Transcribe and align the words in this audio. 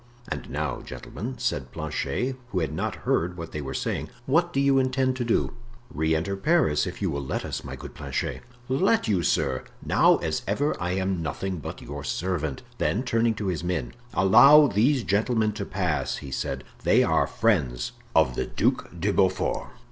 "And 0.29 0.49
now, 0.49 0.81
gentlemen," 0.81 1.35
said 1.37 1.71
Planchet, 1.71 2.35
who 2.49 2.59
had 2.59 2.73
not 2.73 2.95
heard 3.05 3.37
what 3.37 3.51
they 3.51 3.61
were 3.61 3.75
saying, 3.75 4.09
"what 4.25 4.51
do 4.51 4.59
you 4.59 4.79
intend 4.79 5.15
to 5.17 5.23
do?" 5.23 5.53
"Re 5.93 6.15
enter 6.15 6.35
Paris, 6.35 6.87
if 6.87 7.03
you 7.03 7.11
will 7.11 7.21
let 7.23 7.45
us, 7.45 7.63
my 7.63 7.75
good 7.75 7.93
Planchet." 7.93 8.41
"Let 8.67 9.07
you, 9.07 9.21
sir? 9.21 9.63
Now, 9.85 10.17
as 10.17 10.41
ever, 10.47 10.75
I 10.81 10.93
am 10.93 11.21
nothing 11.21 11.57
but 11.59 11.83
your 11.83 12.03
servant." 12.03 12.63
Then 12.79 13.03
turning 13.03 13.35
to 13.35 13.45
his 13.45 13.63
men: 13.63 13.93
"Allow 14.15 14.65
these 14.65 15.03
gentlemen 15.03 15.51
to 15.51 15.65
pass," 15.65 16.15
he 16.17 16.31
said; 16.31 16.63
"they 16.81 17.03
are 17.03 17.27
friends 17.27 17.91
of 18.15 18.33
the 18.33 18.47
Duc 18.47 18.89
de 18.99 19.13
Beaufort." 19.13 19.67